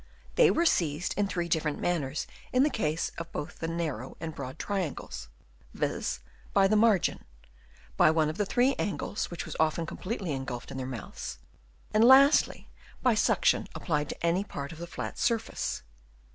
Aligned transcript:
They 0.33 0.49
were 0.49 0.65
seized 0.65 1.13
in 1.15 1.27
three 1.27 1.47
different 1.47 1.79
manners 1.79 2.25
in 2.51 2.63
the 2.63 2.71
case 2.71 3.11
of 3.19 3.31
both 3.31 3.59
the 3.59 3.67
narrow 3.67 4.17
and 4.19 4.33
broad 4.33 4.57
triangles: 4.57 5.29
viz., 5.75 6.21
by 6.53 6.67
the 6.67 6.75
margin; 6.75 7.23
by 7.97 8.09
one 8.09 8.27
of 8.27 8.37
the 8.37 8.45
three 8.47 8.73
angles, 8.79 9.29
which 9.29 9.45
was 9.45 9.55
often 9.59 9.85
completely 9.85 10.31
engulfed 10.31 10.71
in 10.71 10.77
their 10.77 10.87
mouths; 10.87 11.37
and 11.93 12.03
lastly, 12.03 12.67
by 13.03 13.13
suction 13.13 13.67
applied 13.75 14.09
to 14.09 14.25
any 14.25 14.43
part 14.43 14.71
of 14.71 14.79
the 14.79 14.87
flat 14.87 15.19
surface. 15.19 15.83